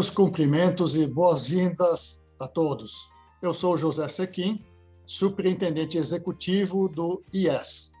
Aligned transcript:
Meus 0.00 0.08
cumprimentos 0.08 0.94
e 0.94 1.06
boas-vindas 1.06 2.22
a 2.38 2.48
todos. 2.48 3.10
Eu 3.42 3.52
sou 3.52 3.76
José 3.76 4.08
Sequim, 4.08 4.64
superintendente 5.04 5.98
executivo 5.98 6.88
do 6.88 7.22
IES. 7.34 7.92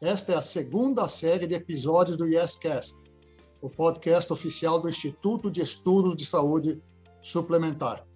Esta 0.00 0.32
é 0.32 0.36
a 0.36 0.40
segunda 0.40 1.06
série 1.08 1.46
de 1.46 1.52
episódios 1.52 2.16
do 2.16 2.26
IEScast, 2.26 2.98
o 3.60 3.68
podcast 3.68 4.32
oficial 4.32 4.80
do 4.80 4.88
Instituto 4.88 5.50
de 5.50 5.60
Estudos 5.60 6.16
de 6.16 6.24
Saúde 6.24 6.82
Suplementar. 7.20 8.06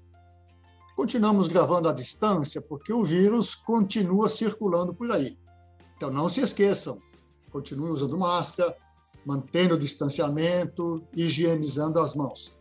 Continuamos 0.97 1.49
gravando 1.49 1.91
à 1.91 1.93
distância 1.93 2.63
porque 2.63 2.95
o 2.95 3.05
vírus 3.05 3.55
continua 3.55 4.27
circulando 4.30 4.95
por 4.95 5.13
aí. 5.13 5.38
Então 5.99 6.10
não 6.10 6.30
se 6.30 6.41
esqueçam, 6.41 6.99
continue 7.52 7.91
usando 7.91 8.16
máscara, 8.16 8.74
mantendo 9.23 9.74
o 9.74 9.79
distanciamento, 9.79 11.07
higienizando 11.15 12.01
as 12.01 12.15
mãos 12.15 12.57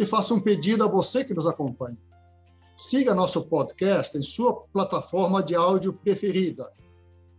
e 0.00 0.06
faço 0.06 0.34
um 0.34 0.40
pedido 0.40 0.82
a 0.82 0.88
você 0.88 1.22
que 1.22 1.34
nos 1.34 1.46
acompanha. 1.46 1.98
Siga 2.74 3.14
nosso 3.14 3.46
podcast 3.46 4.16
em 4.16 4.22
sua 4.22 4.54
plataforma 4.72 5.42
de 5.42 5.54
áudio 5.54 5.92
preferida. 5.92 6.72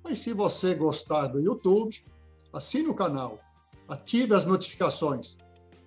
Mas 0.04 0.20
se 0.20 0.32
você 0.32 0.76
gostar 0.76 1.26
do 1.26 1.40
YouTube, 1.40 2.06
assine 2.54 2.88
o 2.88 2.94
canal, 2.94 3.40
ative 3.88 4.36
as 4.36 4.46
notificações, 4.46 5.40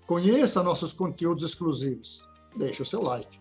conheça 0.05 0.65
nossos 0.65 0.93
conteúdos 0.93 1.45
exclusivos, 1.45 2.29
deixe 2.57 2.83
o 2.83 2.85
seu 2.85 3.01
like. 3.03 3.39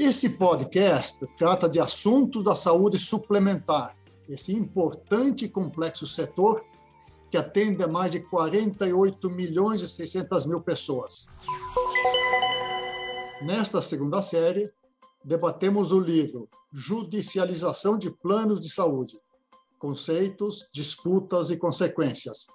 Esse 0.00 0.30
podcast 0.30 1.24
trata 1.36 1.68
de 1.68 1.78
assuntos 1.78 2.42
da 2.42 2.56
saúde 2.56 2.98
suplementar, 2.98 3.96
esse 4.28 4.52
importante 4.52 5.44
e 5.44 5.48
complexo 5.48 6.08
setor 6.08 6.64
que 7.32 7.38
atende 7.38 7.82
a 7.82 7.88
mais 7.88 8.10
de 8.10 8.20
48 8.20 9.30
milhões 9.30 9.80
e 9.80 9.88
600 9.88 10.44
mil 10.44 10.60
pessoas. 10.60 11.28
Nesta 13.40 13.80
segunda 13.80 14.20
série, 14.20 14.70
debatemos 15.24 15.92
o 15.92 15.98
livro 15.98 16.46
Judicialização 16.70 17.96
de 17.96 18.10
Planos 18.10 18.60
de 18.60 18.68
Saúde: 18.68 19.18
Conceitos, 19.78 20.68
Disputas 20.74 21.50
e 21.50 21.56
Consequências. 21.56 22.48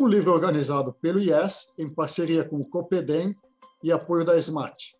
Um 0.00 0.06
livro 0.06 0.32
organizado 0.32 0.94
pelo 0.94 1.20
IES, 1.20 1.74
em 1.76 1.92
parceria 1.92 2.48
com 2.48 2.56
o 2.56 2.66
COPEDEM 2.66 3.36
e 3.84 3.92
apoio 3.92 4.24
da 4.24 4.38
SMAT. 4.38 4.96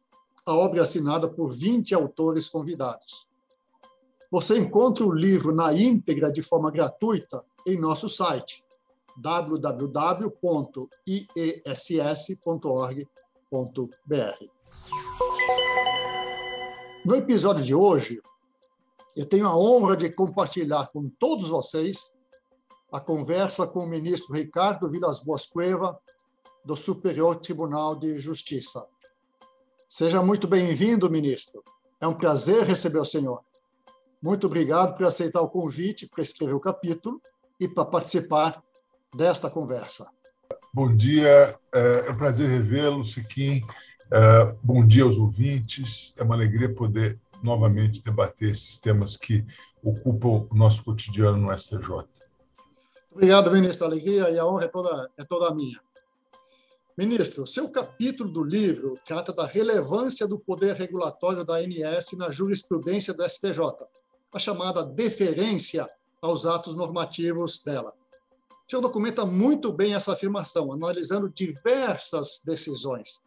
A 0.47 0.53
obra 0.53 0.81
é 0.81 0.83
assinada 0.83 1.31
por 1.31 1.51
20 1.51 1.95
autores 1.95 2.47
convidados. 2.47 3.27
Você 4.31 4.59
encontra 4.59 5.07
o 5.07 5.15
livro 5.15 5.55
na 5.55 5.73
íntegra 5.73 6.31
de 6.31 6.43
forma 6.43 6.71
gratuita 6.71 7.43
em 7.67 7.81
nosso 7.81 8.07
site 8.07 8.68
www.iess.org.br. 9.19 10.29
No 17.05 17.15
episódio 17.15 17.65
de 17.65 17.75
hoje, 17.75 18.21
eu 19.17 19.27
tenho 19.27 19.47
a 19.47 19.57
honra 19.57 19.97
de 19.97 20.11
compartilhar 20.11 20.89
com 20.89 21.09
todos 21.09 21.49
vocês 21.49 22.17
a 22.93 23.01
conversa 23.01 23.67
com 23.67 23.81
o 23.81 23.89
ministro 23.89 24.35
Ricardo 24.35 24.89
Vilas 24.89 25.21
Boas 25.21 25.47
Cueva, 25.47 25.99
do 26.65 26.77
Superior 26.77 27.37
Tribunal 27.37 27.97
de 27.97 28.21
Justiça. 28.21 28.87
Seja 29.89 30.23
muito 30.23 30.47
bem-vindo, 30.47 31.11
ministro. 31.11 31.63
É 32.01 32.07
um 32.07 32.15
prazer 32.15 32.65
receber 32.65 32.99
o 32.99 33.05
senhor. 33.05 33.43
Muito 34.23 34.47
obrigado 34.47 34.95
por 34.95 35.07
aceitar 35.07 35.41
o 35.41 35.49
convite 35.49 36.07
para 36.07 36.23
escrever 36.23 36.55
o 36.55 36.61
capítulo 36.61 37.21
e 37.59 37.67
para 37.67 37.85
participar 37.85 38.63
desta 39.15 39.51
conversa. 39.51 40.11
Bom 40.73 40.95
dia, 40.95 41.59
é, 41.73 42.07
é 42.07 42.11
um 42.11 42.17
prazer 42.17 42.49
revê-lo, 42.49 43.05
Siquim. 43.05 43.63
É, 44.11 44.55
bom 44.63 44.87
dia 44.87 45.05
aos 45.05 45.17
ouvintes. 45.17 46.15
É 46.17 46.23
uma 46.23 46.35
alegria 46.35 46.73
poder 46.73 47.19
novamente 47.43 48.03
debater 48.03 48.51
esses 48.51 48.79
temas 48.79 49.17
que 49.17 49.45
ocupam 49.83 50.47
o 50.51 50.55
nosso 50.55 50.85
cotidiano 50.85 51.39
no 51.39 51.59
STJ. 51.59 52.05
Obrigado, 53.11 53.51
ministro. 53.51 53.87
A 53.87 53.89
alegria 53.89 54.31
e 54.31 54.39
a 54.39 54.47
honra 54.47 54.65
é 54.65 54.69
toda, 54.69 55.11
é 55.17 55.25
toda 55.25 55.55
minha. 55.55 55.81
Ministro, 56.97 57.47
seu 57.47 57.71
capítulo 57.71 58.31
do 58.31 58.43
livro 58.43 58.99
trata 59.07 59.33
da 59.33 59.47
relevância 59.47 60.27
do 60.27 60.39
poder 60.39 60.75
regulatório 60.75 61.45
da 61.45 61.55
ANS 61.55 62.13
na 62.15 62.31
jurisprudência 62.31 63.15
do 63.15 63.23
STJ, 63.23 63.61
a 64.33 64.39
chamada 64.39 64.85
deferência 64.85 65.89
aos 66.21 66.45
atos 66.45 66.75
normativos 66.75 67.63
dela. 67.63 67.95
Senhor 68.69 68.83
documenta 68.83 69.25
muito 69.25 69.73
bem 69.73 69.95
essa 69.95 70.13
afirmação, 70.13 70.71
analisando 70.73 71.31
diversas 71.31 72.43
decisões. 72.45 73.23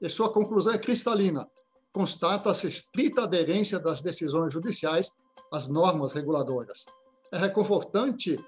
E 0.00 0.08
sua 0.08 0.32
conclusão 0.32 0.72
é 0.72 0.78
cristalina. 0.78 1.48
Constata-se 1.92 2.68
estrita 2.68 3.22
aderência 3.22 3.80
das 3.80 4.00
decisões 4.00 4.54
judiciais 4.54 5.12
às 5.52 5.68
normas 5.68 6.12
reguladoras. 6.12 6.86
É 7.32 7.38
reconfortante 7.38 8.38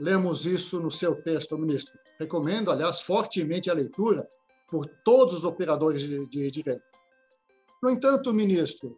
lermos 0.00 0.46
isso 0.46 0.80
no 0.80 0.90
seu 0.90 1.22
texto, 1.22 1.58
ministro. 1.58 1.98
Recomendo, 2.18 2.70
aliás, 2.70 3.02
fortemente 3.02 3.70
a 3.70 3.74
leitura 3.74 4.26
por 4.70 4.86
todos 5.04 5.34
os 5.34 5.44
operadores 5.44 6.00
de, 6.00 6.26
de 6.26 6.50
direito. 6.50 6.84
No 7.82 7.90
entanto, 7.90 8.32
ministro, 8.32 8.96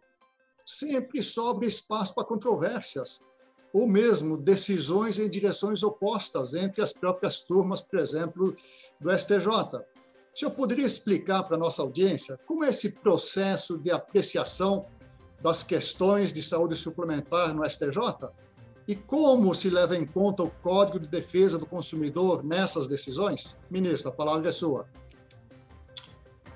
sempre 0.65 1.21
sobra 1.21 1.67
espaço 1.67 2.15
para 2.15 2.23
controvérsias 2.23 3.25
ou 3.73 3.87
mesmo 3.87 4.37
decisões 4.37 5.17
em 5.17 5.27
direções 5.27 5.81
opostas 5.81 6.53
entre 6.53 6.83
as 6.83 6.93
próprias 6.93 7.41
turmas, 7.41 7.81
por 7.81 7.99
exemplo, 7.99 8.55
do 9.01 9.11
STJ. 9.11 9.47
O 9.47 10.37
senhor 10.37 10.51
poderia 10.51 10.85
explicar 10.85 11.43
para 11.43 11.55
a 11.55 11.59
nossa 11.59 11.81
audiência 11.81 12.39
como 12.45 12.63
é 12.63 12.69
esse 12.69 12.91
processo 12.91 13.77
de 13.79 13.91
apreciação 13.91 14.85
das 15.41 15.63
questões 15.63 16.31
de 16.31 16.41
saúde 16.41 16.75
suplementar 16.75 17.53
no 17.53 17.67
STJ? 17.67 18.31
E 18.87 18.95
como 18.95 19.53
se 19.55 19.69
leva 19.69 19.97
em 19.97 20.05
conta 20.05 20.43
o 20.43 20.49
Código 20.49 20.99
de 20.99 21.07
Defesa 21.07 21.57
do 21.57 21.65
Consumidor 21.65 22.43
nessas 22.43 22.87
decisões? 22.87 23.57
Ministro, 23.69 24.09
a 24.09 24.13
palavra 24.13 24.49
é 24.49 24.51
sua. 24.51 24.85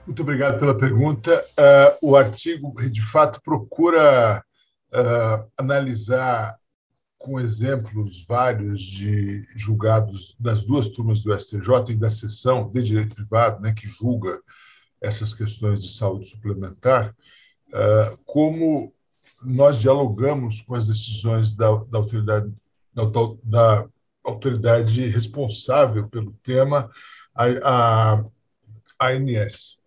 Muito 0.05 0.22
obrigado 0.22 0.59
pela 0.59 0.78
pergunta. 0.78 1.45
Uh, 1.51 2.09
o 2.09 2.16
artigo, 2.16 2.73
de 2.89 3.01
fato, 3.01 3.41
procura 3.41 4.44
uh, 4.94 5.51
analisar 5.57 6.57
com 7.28 7.42
exemplos 7.42 8.26
vários 8.26 8.80
de 8.80 9.46
julgados 9.54 10.34
das 10.40 10.64
duas 10.64 10.88
turmas 10.88 11.22
do 11.22 11.38
STJ 11.38 11.90
e 11.90 11.96
da 11.96 12.10
seção 12.10 12.72
de 12.72 12.82
direito 12.82 13.16
privado, 13.16 13.62
né, 13.62 13.74
que 13.74 13.86
julga 13.86 14.40
essas 15.02 15.34
questões 15.34 15.84
de 15.84 15.92
saúde 15.92 16.30
suplementar, 16.30 17.14
uh, 17.68 18.18
como 18.24 18.94
nós 19.44 19.78
dialogamos 19.78 20.62
com 20.62 20.74
as 20.74 20.88
decisões 20.88 21.52
da, 21.52 21.76
da 21.90 21.98
autoridade 21.98 22.50
da, 22.94 23.04
da, 23.44 23.88
autoridade 24.24 25.08
responsável 25.08 26.08
pelo 26.08 26.32
tema, 26.42 26.90
a, 27.36 28.24
a, 29.00 29.08
ANS. 29.09 29.78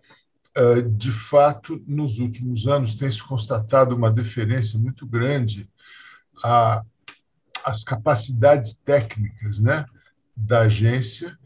Uh, 0.57 0.83
de 0.83 1.11
fato, 1.11 1.83
nos 1.87 2.19
últimos 2.19 2.67
anos 2.67 2.95
tem 2.95 3.11
se 3.11 3.23
constatado 3.23 3.97
uma 3.97 4.11
deferência 4.11 4.79
muito 4.79 5.07
grande 5.07 5.69
a, 6.45 6.85
as 7.65 7.85
capacidades 7.85 8.75
técnicas 8.75 9.61
né, 9.61 9.85
da 10.37 10.63
agência 10.63 11.37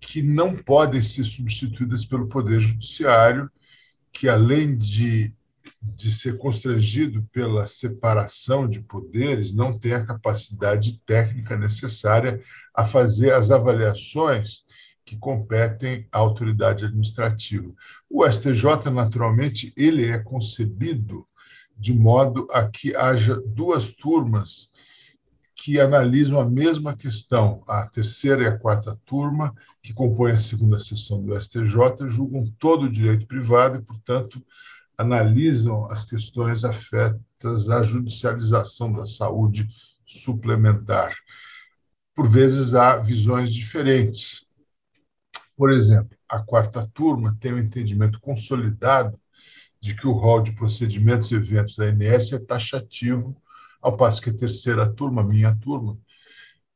que 0.00 0.22
não 0.22 0.56
podem 0.56 1.02
ser 1.02 1.24
substituídas 1.24 2.04
pelo 2.04 2.28
Poder 2.28 2.58
Judiciário, 2.58 3.50
que, 4.12 4.28
além 4.28 4.76
de, 4.76 5.32
de 5.82 6.10
ser 6.10 6.38
constrangido 6.38 7.22
pela 7.32 7.66
separação 7.66 8.66
de 8.66 8.80
poderes, 8.80 9.54
não 9.54 9.78
tem 9.78 9.92
a 9.92 10.04
capacidade 10.04 10.98
técnica 11.06 11.56
necessária 11.56 12.42
a 12.74 12.84
fazer 12.84 13.32
as 13.32 13.50
avaliações 13.50 14.64
que 15.04 15.16
competem 15.16 16.06
à 16.10 16.18
autoridade 16.18 16.84
administrativa. 16.84 17.72
O 18.10 18.26
STJ, 18.26 18.90
naturalmente, 18.92 19.72
ele 19.76 20.06
é 20.06 20.18
concebido 20.18 21.26
de 21.76 21.92
modo 21.94 22.46
a 22.52 22.68
que 22.68 22.94
haja 22.94 23.40
duas 23.46 23.92
turmas 23.92 24.70
que 25.60 25.78
analisam 25.78 26.40
a 26.40 26.48
mesma 26.48 26.96
questão. 26.96 27.62
A 27.68 27.86
terceira 27.86 28.42
e 28.42 28.46
a 28.46 28.56
quarta 28.56 28.98
turma, 29.04 29.54
que 29.82 29.92
compõem 29.92 30.32
a 30.32 30.38
segunda 30.38 30.78
sessão 30.78 31.22
do 31.22 31.38
STJ, 31.38 32.08
julgam 32.08 32.46
todo 32.58 32.84
o 32.84 32.90
direito 32.90 33.26
privado 33.26 33.76
e, 33.76 33.82
portanto, 33.82 34.42
analisam 34.96 35.84
as 35.90 36.02
questões 36.02 36.64
afetas 36.64 37.68
à 37.68 37.82
judicialização 37.82 38.90
da 38.90 39.04
saúde 39.04 39.68
suplementar. 40.06 41.14
Por 42.14 42.26
vezes 42.26 42.74
há 42.74 42.96
visões 42.96 43.52
diferentes. 43.52 44.46
Por 45.58 45.70
exemplo, 45.70 46.16
a 46.26 46.40
quarta 46.40 46.90
turma 46.94 47.36
tem 47.38 47.52
o 47.52 47.56
um 47.56 47.58
entendimento 47.58 48.18
consolidado 48.18 49.20
de 49.78 49.94
que 49.94 50.06
o 50.06 50.12
rol 50.12 50.40
de 50.40 50.52
procedimentos 50.52 51.30
e 51.30 51.34
eventos 51.34 51.76
da 51.76 51.84
ANS 51.84 52.32
é 52.32 52.38
taxativo 52.38 53.36
ao 53.80 53.96
passo 53.96 54.20
que 54.20 54.30
a 54.30 54.36
terceira 54.36 54.90
turma, 54.90 55.22
minha 55.22 55.54
turma, 55.56 55.98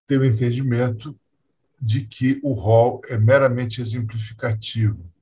tem 0.07 0.19
o 0.19 0.25
entendimento 0.25 1.19
de 1.81 2.07
que 2.07 2.41
o 2.43 2.53
rol 2.53 3.01
é 3.09 3.19
meramente 3.19 3.81
exemplificativo. 3.81 5.13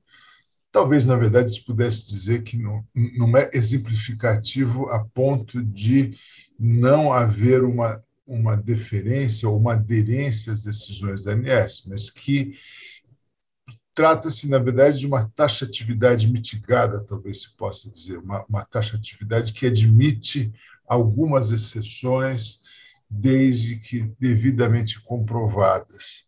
Talvez, 0.71 1.05
na 1.05 1.15
verdade, 1.15 1.53
se 1.53 1.63
pudesse 1.63 2.07
dizer 2.07 2.43
que 2.43 2.57
não, 2.57 2.83
não 2.95 3.37
é 3.37 3.49
exemplificativo 3.53 4.89
a 4.89 5.03
ponto 5.05 5.63
de 5.63 6.17
não 6.57 7.11
haver 7.11 7.63
uma, 7.63 8.01
uma 8.25 8.55
deferência 8.55 9.47
ou 9.47 9.57
uma 9.57 9.73
aderência 9.73 10.53
às 10.53 10.63
decisões 10.63 11.23
da 11.23 11.33
ANS, 11.33 11.83
mas 11.87 12.09
que 12.09 12.57
trata-se, 13.93 14.49
na 14.49 14.57
verdade, 14.57 14.99
de 14.99 15.05
uma 15.05 15.29
taxatividade 15.35 16.31
mitigada, 16.31 17.03
talvez 17.03 17.43
se 17.43 17.53
possa 17.55 17.89
dizer, 17.91 18.17
uma, 18.17 18.43
uma 18.45 18.65
taxatividade 18.65 19.53
que 19.53 19.67
admite 19.67 20.51
algumas 20.87 21.51
exceções, 21.51 22.59
desde 23.09 23.77
que 23.77 24.01
devidamente 24.19 25.01
comprovadas. 25.01 26.25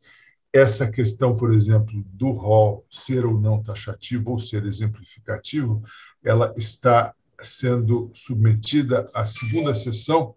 Essa 0.54 0.90
questão, 0.90 1.36
por 1.36 1.54
exemplo, 1.54 2.04
do 2.14 2.32
rol 2.32 2.86
ser 2.90 3.26
ou 3.26 3.40
não 3.40 3.62
taxativo 3.62 4.32
ou 4.32 4.40
ser 4.40 4.66
exemplificativo, 4.66 5.84
ela 6.24 6.54
está 6.56 7.14
sendo 7.42 8.10
submetida 8.14 9.10
à 9.14 9.26
segunda 9.26 9.74
sessão, 9.74 10.36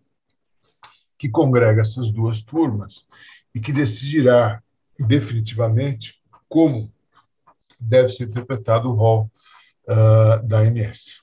que 1.16 1.28
congrega 1.28 1.80
essas 1.80 2.10
duas 2.10 2.42
turmas 2.42 3.06
e 3.54 3.60
que 3.60 3.72
decidirá 3.72 4.62
definitivamente 4.98 6.20
como 6.48 6.92
deve 7.78 8.08
ser 8.08 8.24
interpretado 8.24 8.88
o 8.88 8.94
rol 8.94 9.30
uh, 9.84 10.46
da 10.46 10.58
ANS. 10.60 11.22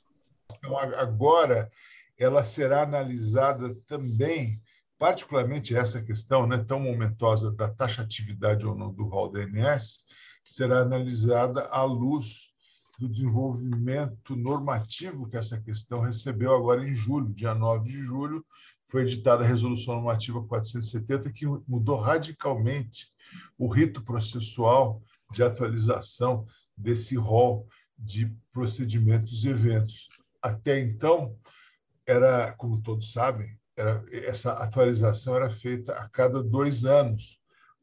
Então, 0.58 0.78
agora, 0.78 1.70
ela 2.18 2.44
será 2.44 2.84
analisada 2.84 3.76
também, 3.88 4.62
particularmente 4.98 5.76
essa 5.76 6.02
questão 6.02 6.48
né, 6.48 6.64
tão 6.66 6.80
momentosa 6.80 7.52
da 7.52 7.70
taxatividade 7.70 8.66
ou 8.66 8.76
não 8.76 8.94
do 8.94 9.04
rol 9.04 9.32
da 9.32 9.40
ANS, 9.40 10.06
será 10.44 10.80
analisada 10.80 11.64
à 11.66 11.84
luz 11.84 12.54
do 12.98 13.10
desenvolvimento 13.10 14.36
normativo 14.36 15.28
que 15.28 15.36
essa 15.36 15.60
questão 15.60 16.00
recebeu 16.00 16.56
agora 16.56 16.88
em 16.88 16.94
julho, 16.94 17.34
dia 17.34 17.54
9 17.54 17.84
de 17.90 18.02
julho, 18.02 18.46
foi 18.86 19.02
editada 19.02 19.44
a 19.44 19.48
Resolução 19.48 19.96
Normativa 19.96 20.42
470, 20.44 21.32
que 21.34 21.46
mudou 21.68 21.98
radicalmente 21.98 23.08
o 23.58 23.68
rito 23.68 24.02
processual 24.04 25.02
de 25.32 25.44
atualização 25.44 26.46
desse 26.78 27.16
rol 27.16 27.68
de 27.98 28.32
procedimentos 28.54 29.44
e 29.44 29.50
eventos. 29.50 30.08
Até 30.42 30.80
então, 30.80 31.36
era, 32.06 32.54
como 32.54 32.82
todos 32.82 33.12
sabem, 33.12 33.58
era, 33.76 34.04
essa 34.12 34.54
atualização 34.54 35.36
era 35.36 35.50
feita 35.50 35.94
a 35.94 36.08
cada 36.10 36.44
dois 36.44 36.86
anos, 36.86 37.40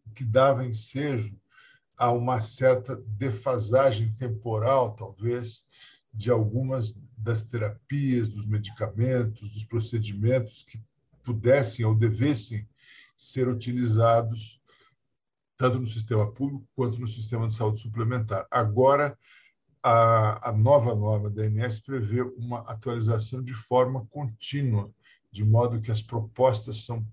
o 0.06 0.10
que 0.10 0.24
dava 0.24 0.64
ensejo 0.64 1.36
a 1.96 2.10
uma 2.10 2.40
certa 2.40 2.96
defasagem 2.96 4.12
temporal, 4.14 4.94
talvez, 4.94 5.64
de 6.12 6.30
algumas 6.30 6.98
das 7.16 7.44
terapias, 7.44 8.28
dos 8.28 8.46
medicamentos, 8.46 9.50
dos 9.52 9.64
procedimentos 9.64 10.62
que 10.62 10.80
pudessem 11.22 11.84
ou 11.84 11.94
devessem 11.94 12.68
ser 13.16 13.48
utilizados 13.48 14.60
tanto 15.56 15.78
no 15.78 15.86
sistema 15.86 16.30
público 16.32 16.66
quanto 16.74 17.00
no 17.00 17.06
sistema 17.06 17.46
de 17.46 17.54
saúde 17.54 17.78
suplementar. 17.78 18.46
Agora, 18.50 19.16
a, 19.82 20.50
a 20.50 20.52
nova 20.52 20.94
norma 20.94 21.28
da 21.28 21.42
ANS 21.42 21.80
prevê 21.80 22.22
uma 22.22 22.60
atualização 22.60 23.42
de 23.42 23.52
forma 23.52 24.06
contínua, 24.06 24.92
de 25.30 25.44
modo 25.44 25.80
que 25.80 25.90
as 25.90 26.00
propostas 26.00 26.84
são 26.84 27.04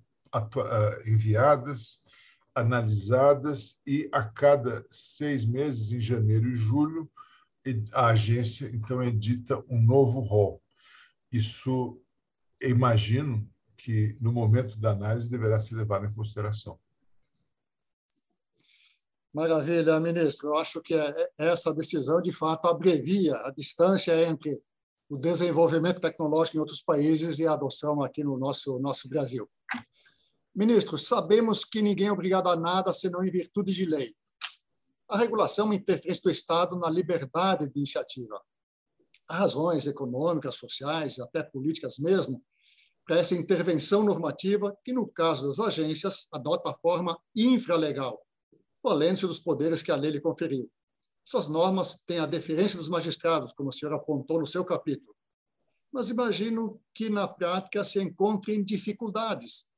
enviadas, 1.05 2.01
analisadas 2.53 3.79
e 3.85 4.07
a 4.11 4.23
cada 4.23 4.85
seis 4.91 5.45
meses, 5.45 5.91
em 5.91 5.99
janeiro 5.99 6.49
e 6.49 6.55
julho, 6.55 7.09
a 7.93 8.07
agência 8.07 8.69
então 8.73 9.03
edita 9.03 9.63
um 9.69 9.81
novo 9.81 10.19
rol. 10.19 10.61
Isso, 11.31 11.95
imagino 12.61 13.47
que 13.77 14.17
no 14.19 14.31
momento 14.31 14.77
da 14.77 14.91
análise 14.91 15.29
deverá 15.29 15.59
ser 15.59 15.75
levado 15.75 16.05
em 16.05 16.13
consideração. 16.13 16.79
Maravilha, 19.31 19.99
ministro. 19.99 20.49
Eu 20.49 20.57
acho 20.57 20.81
que 20.81 20.95
é, 20.95 21.29
é, 21.37 21.49
essa 21.49 21.73
decisão, 21.73 22.19
de 22.19 22.31
fato, 22.31 22.67
abrevia 22.67 23.35
a 23.37 23.51
distância 23.51 24.27
entre 24.27 24.61
o 25.07 25.17
desenvolvimento 25.17 26.01
tecnológico 26.01 26.57
em 26.57 26.59
outros 26.59 26.81
países 26.81 27.37
e 27.37 27.45
a 27.45 27.53
adoção 27.53 28.01
aqui 28.03 28.23
no 28.23 28.37
nosso, 28.37 28.79
nosso 28.79 29.07
Brasil. 29.07 29.47
Ministro, 30.55 30.97
sabemos 30.97 31.63
que 31.63 31.81
ninguém 31.81 32.07
é 32.07 32.11
obrigado 32.11 32.49
a 32.49 32.55
nada 32.55 32.91
senão 32.91 33.23
em 33.23 33.29
virtude 33.29 33.73
de 33.73 33.85
lei. 33.85 34.15
A 35.07 35.17
regulação 35.17 35.65
é 35.65 35.69
uma 35.69 35.75
interferência 35.75 36.23
do 36.23 36.31
Estado 36.31 36.77
na 36.77 36.89
liberdade 36.89 37.67
de 37.67 37.77
iniciativa. 37.77 38.41
Há 39.27 39.37
razões 39.37 39.85
econômicas, 39.85 40.55
sociais, 40.55 41.19
até 41.19 41.43
políticas 41.43 41.99
mesmo, 41.99 42.43
para 43.05 43.17
essa 43.17 43.35
intervenção 43.35 44.03
normativa 44.03 44.75
que, 44.83 44.91
no 44.91 45.07
caso 45.11 45.47
das 45.47 45.59
agências, 45.59 46.27
adota 46.31 46.71
a 46.71 46.75
forma 46.75 47.19
infralegal, 47.35 48.19
valendo-se 48.83 49.27
dos 49.27 49.39
poderes 49.39 49.83
que 49.83 49.91
a 49.91 49.95
lei 49.95 50.11
lhe 50.11 50.21
conferiu. 50.21 50.69
Essas 51.27 51.47
normas 51.47 52.03
têm 52.05 52.19
a 52.19 52.25
deferência 52.25 52.77
dos 52.77 52.89
magistrados, 52.89 53.53
como 53.53 53.69
o 53.69 53.73
senhor 53.73 53.93
apontou 53.93 54.39
no 54.39 54.47
seu 54.47 54.65
capítulo. 54.65 55.15
Mas 55.91 56.09
imagino 56.09 56.79
que, 56.93 57.09
na 57.09 57.27
prática, 57.27 57.83
se 57.83 58.01
encontrem 58.01 58.63
dificuldades. 58.63 59.69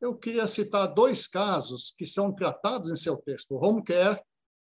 Eu 0.00 0.16
queria 0.16 0.46
citar 0.46 0.86
dois 0.86 1.26
casos 1.26 1.94
que 1.96 2.06
são 2.06 2.34
tratados 2.34 2.90
em 2.90 2.96
seu 2.96 3.16
texto: 3.16 3.52
o 3.54 3.64
home 3.64 3.82
care 3.82 4.20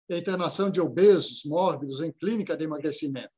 e 0.09 0.13
a 0.13 0.17
internação 0.17 0.69
de 0.69 0.79
obesos 0.79 1.43
mórbidos 1.45 2.01
em 2.01 2.11
clínica 2.11 2.55
de 2.55 2.63
emagrecimento. 2.63 3.31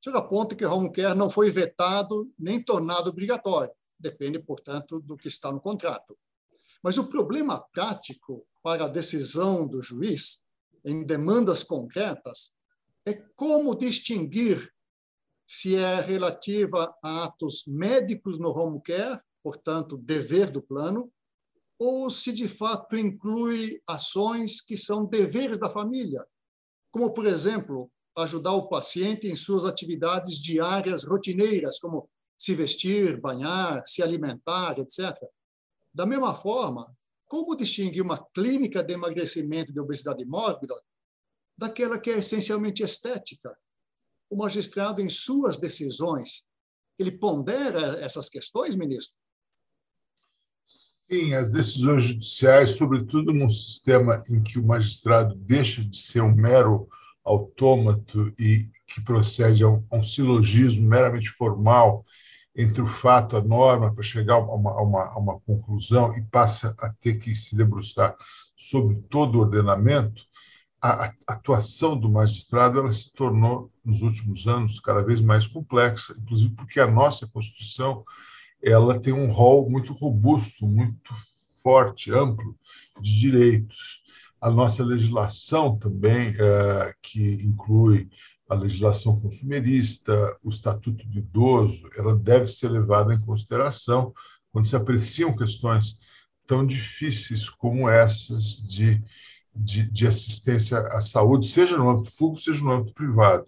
O 0.00 0.04
senhor 0.04 0.16
aponta 0.16 0.54
que 0.54 0.64
o 0.64 0.72
home 0.72 0.92
care 0.92 1.16
não 1.16 1.30
foi 1.30 1.50
vetado 1.50 2.30
nem 2.38 2.62
tornado 2.62 3.10
obrigatório. 3.10 3.72
Depende, 3.98 4.38
portanto, 4.38 5.00
do 5.00 5.16
que 5.16 5.26
está 5.26 5.50
no 5.50 5.60
contrato. 5.60 6.16
Mas 6.82 6.98
o 6.98 7.08
problema 7.08 7.60
prático 7.72 8.46
para 8.62 8.84
a 8.84 8.88
decisão 8.88 9.66
do 9.66 9.82
juiz 9.82 10.44
em 10.84 11.04
demandas 11.04 11.62
concretas 11.62 12.54
é 13.06 13.14
como 13.34 13.76
distinguir 13.76 14.72
se 15.46 15.76
é 15.76 16.00
relativa 16.00 16.94
a 17.02 17.24
atos 17.24 17.64
médicos 17.66 18.38
no 18.38 18.50
home 18.50 18.82
care, 18.82 19.20
portanto, 19.42 19.96
dever 19.96 20.50
do 20.50 20.62
plano, 20.62 21.10
ou 21.78 22.10
se 22.10 22.32
de 22.32 22.46
fato 22.46 22.96
inclui 22.96 23.80
ações 23.86 24.60
que 24.60 24.76
são 24.76 25.06
deveres 25.06 25.58
da 25.58 25.70
família, 25.70 26.26
como, 26.90 27.12
por 27.12 27.24
exemplo, 27.24 27.90
ajudar 28.16 28.52
o 28.52 28.68
paciente 28.68 29.28
em 29.28 29.36
suas 29.36 29.64
atividades 29.64 30.38
diárias 30.38 31.04
rotineiras, 31.04 31.78
como 31.78 32.10
se 32.36 32.54
vestir, 32.54 33.20
banhar, 33.20 33.82
se 33.86 34.02
alimentar, 34.02 34.78
etc. 34.78 35.16
Da 35.98 36.06
mesma 36.06 36.32
forma, 36.32 36.88
como 37.26 37.56
distinguir 37.56 38.04
uma 38.04 38.24
clínica 38.32 38.84
de 38.84 38.94
emagrecimento 38.94 39.72
de 39.72 39.80
obesidade 39.80 40.24
mórbida 40.24 40.80
daquela 41.58 41.98
que 41.98 42.08
é 42.08 42.18
essencialmente 42.18 42.84
estética? 42.84 43.52
O 44.30 44.36
magistrado, 44.36 45.02
em 45.02 45.08
suas 45.10 45.58
decisões, 45.58 46.44
ele 47.00 47.10
pondera 47.10 47.80
essas 47.98 48.28
questões, 48.28 48.76
ministro? 48.76 49.18
Sim, 50.64 51.34
as 51.34 51.50
decisões 51.50 52.04
judiciais, 52.04 52.70
sobretudo 52.76 53.32
num 53.32 53.48
sistema 53.48 54.22
em 54.30 54.40
que 54.40 54.56
o 54.56 54.64
magistrado 54.64 55.34
deixa 55.34 55.84
de 55.84 55.96
ser 55.96 56.20
um 56.20 56.32
mero 56.32 56.88
autômato 57.24 58.32
e 58.38 58.70
que 58.86 59.00
procede 59.00 59.64
a 59.64 59.68
um, 59.68 59.84
a 59.90 59.96
um 59.96 60.02
silogismo 60.04 60.88
meramente 60.88 61.28
formal 61.30 62.04
entre 62.58 62.82
o 62.82 62.86
fato, 62.86 63.36
a 63.36 63.40
norma, 63.40 63.94
para 63.94 64.02
chegar 64.02 64.34
a 64.34 64.38
uma, 64.38 64.72
a, 64.72 64.82
uma, 64.82 65.04
a 65.04 65.16
uma, 65.16 65.40
conclusão 65.40 66.12
e 66.16 66.22
passa 66.22 66.74
a 66.80 66.90
ter 67.00 67.14
que 67.14 67.32
se 67.32 67.56
debruçar 67.56 68.16
sobre 68.56 68.96
todo 69.02 69.36
o 69.36 69.42
ordenamento, 69.42 70.24
a, 70.82 71.12
atuação 71.28 71.96
do 71.96 72.10
magistrado 72.10 72.80
ela 72.80 72.90
se 72.90 73.12
tornou, 73.12 73.70
nos 73.84 74.02
últimos 74.02 74.48
anos, 74.48 74.80
cada 74.80 75.02
vez 75.02 75.20
mais 75.20 75.46
complexa, 75.46 76.16
inclusive 76.18 76.52
porque 76.56 76.80
a 76.80 76.90
nossa 76.90 77.28
Constituição 77.28 78.02
ela 78.60 78.98
tem 79.00 79.12
um 79.12 79.30
rol 79.30 79.70
muito 79.70 79.92
robusto, 79.92 80.66
muito 80.66 81.14
forte, 81.62 82.12
amplo 82.12 82.56
de 83.00 83.20
direitos. 83.20 84.02
A 84.40 84.50
nossa 84.50 84.84
legislação 84.84 85.76
também, 85.76 86.34
é, 86.36 86.92
que 87.00 87.34
inclui 87.34 88.08
a 88.48 88.54
legislação 88.54 89.20
consumerista, 89.20 90.36
o 90.42 90.48
estatuto 90.48 91.06
do 91.06 91.18
idoso, 91.18 91.88
ela 91.96 92.16
deve 92.16 92.46
ser 92.46 92.70
levada 92.70 93.12
em 93.12 93.20
consideração 93.20 94.12
quando 94.50 94.66
se 94.66 94.74
apreciam 94.74 95.36
questões 95.36 95.98
tão 96.46 96.64
difíceis 96.64 97.50
como 97.50 97.88
essas 97.88 98.56
de, 98.66 99.04
de, 99.54 99.82
de 99.90 100.06
assistência 100.06 100.78
à 100.78 101.00
saúde, 101.00 101.46
seja 101.46 101.76
no 101.76 101.90
âmbito 101.90 102.16
público, 102.16 102.42
seja 102.42 102.64
no 102.64 102.72
âmbito 102.72 102.94
privado. 102.94 103.44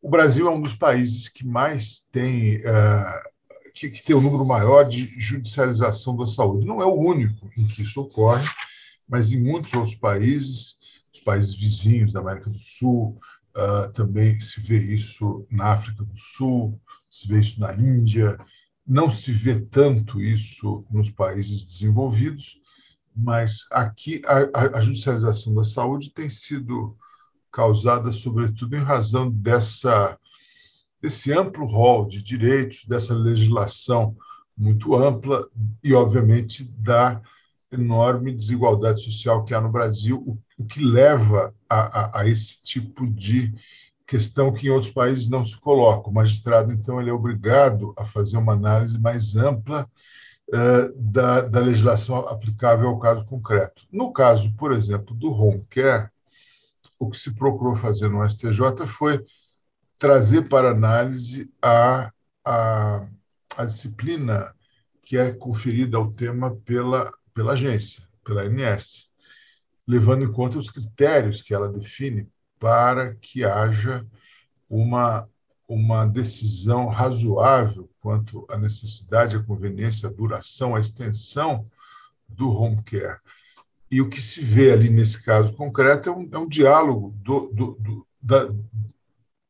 O 0.00 0.08
Brasil 0.08 0.46
é 0.46 0.50
um 0.50 0.62
dos 0.62 0.72
países 0.72 1.28
que 1.28 1.44
mais 1.44 2.00
tem, 2.12 2.58
uh, 2.58 3.70
que, 3.74 3.90
que 3.90 4.04
tem 4.04 4.14
um 4.14 4.20
número 4.20 4.44
maior 4.44 4.84
de 4.84 5.06
judicialização 5.18 6.16
da 6.16 6.26
saúde. 6.26 6.64
Não 6.64 6.80
é 6.80 6.86
o 6.86 6.94
único 6.94 7.50
em 7.56 7.66
que 7.66 7.82
isso 7.82 8.00
ocorre, 8.00 8.48
mas 9.08 9.32
em 9.32 9.42
muitos 9.42 9.74
outros 9.74 9.96
países, 9.96 10.78
os 11.12 11.20
países 11.20 11.56
vizinhos 11.56 12.12
da 12.12 12.20
América 12.20 12.48
do 12.48 12.58
Sul, 12.58 13.18
Uh, 13.56 13.90
também 13.92 14.40
se 14.40 14.60
vê 14.60 14.78
isso 14.78 15.44
na 15.50 15.72
África 15.72 16.04
do 16.04 16.16
Sul, 16.16 16.80
se 17.10 17.26
vê 17.26 17.40
isso 17.40 17.60
na 17.60 17.74
Índia. 17.74 18.38
Não 18.86 19.10
se 19.10 19.32
vê 19.32 19.60
tanto 19.60 20.20
isso 20.20 20.84
nos 20.90 21.10
países 21.10 21.64
desenvolvidos, 21.64 22.60
mas 23.14 23.66
aqui 23.72 24.22
a, 24.24 24.78
a 24.78 24.80
judicialização 24.80 25.54
da 25.54 25.64
saúde 25.64 26.10
tem 26.10 26.28
sido 26.28 26.96
causada, 27.52 28.12
sobretudo, 28.12 28.76
em 28.76 28.82
razão 28.82 29.30
dessa, 29.30 30.18
desse 31.02 31.32
amplo 31.32 31.66
rol 31.66 32.06
de 32.06 32.22
direitos, 32.22 32.84
dessa 32.84 33.14
legislação 33.14 34.14
muito 34.56 34.94
ampla 34.94 35.48
e, 35.82 35.92
obviamente, 35.94 36.64
da 36.64 37.20
enorme 37.72 38.34
desigualdade 38.34 39.02
social 39.02 39.44
que 39.44 39.54
há 39.54 39.60
no 39.60 39.70
Brasil, 39.70 40.22
o, 40.26 40.38
o 40.60 40.64
que 40.66 40.84
leva 40.84 41.54
a, 41.68 42.18
a, 42.18 42.20
a, 42.20 42.28
esse 42.28 42.62
tipo 42.62 43.06
de 43.06 43.54
questão 44.06 44.52
que 44.52 44.66
em 44.66 44.70
outros 44.70 44.92
países 44.92 45.28
não 45.28 45.42
se 45.42 45.58
coloca. 45.58 46.10
O 46.10 46.12
magistrado, 46.12 46.72
então, 46.72 47.00
ele 47.00 47.08
é 47.08 47.12
obrigado 47.12 47.94
a 47.96 48.04
fazer 48.04 48.36
uma 48.36 48.52
análise 48.52 48.98
mais 48.98 49.36
ampla 49.36 49.88
uh, 50.48 50.92
da, 50.94 51.40
da 51.42 51.60
legislação 51.60 52.18
aplicável 52.18 52.88
ao 52.88 52.98
caso 52.98 53.24
concreto. 53.24 53.86
No 53.90 54.12
caso, 54.12 54.54
por 54.56 54.72
exemplo, 54.72 55.14
do 55.14 55.32
home 55.32 55.64
care, 55.70 56.10
o 56.98 57.08
que 57.08 57.16
se 57.16 57.34
procurou 57.34 57.74
fazer 57.74 58.08
no 58.08 58.28
STJ 58.28 58.86
foi 58.86 59.24
trazer 59.96 60.48
para 60.48 60.70
análise 60.70 61.50
a, 61.62 62.12
a, 62.44 63.06
a 63.56 63.64
disciplina 63.64 64.54
que 65.02 65.16
é 65.16 65.32
conferida 65.32 65.96
ao 65.96 66.12
tema 66.12 66.54
pela 66.64 67.10
pela 67.32 67.52
agência, 67.52 68.02
pela 68.24 68.42
ANS, 68.42 69.09
levando 69.90 70.22
em 70.22 70.30
conta 70.30 70.56
os 70.56 70.70
critérios 70.70 71.42
que 71.42 71.52
ela 71.52 71.68
define 71.68 72.28
para 72.60 73.16
que 73.16 73.44
haja 73.44 74.06
uma, 74.70 75.28
uma 75.68 76.06
decisão 76.06 76.86
razoável 76.86 77.90
quanto 77.98 78.46
à 78.48 78.56
necessidade, 78.56 79.34
à 79.34 79.42
conveniência, 79.42 80.08
à 80.08 80.12
duração, 80.12 80.76
à 80.76 80.80
extensão 80.80 81.58
do 82.28 82.50
home 82.50 82.80
care. 82.84 83.18
E 83.90 84.00
o 84.00 84.08
que 84.08 84.20
se 84.22 84.40
vê 84.40 84.70
ali 84.70 84.88
nesse 84.88 85.20
caso 85.24 85.52
concreto 85.54 86.08
é 86.08 86.12
um, 86.12 86.28
é 86.30 86.38
um 86.38 86.46
diálogo 86.46 87.12
do, 87.16 87.48
do, 87.52 87.76
do, 87.80 88.06
da, 88.22 88.48